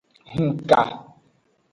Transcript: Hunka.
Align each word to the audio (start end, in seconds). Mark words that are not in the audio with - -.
Hunka. 0.31 0.79